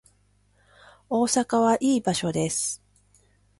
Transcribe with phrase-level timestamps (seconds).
[1.09, 2.81] 大阪はいい場所です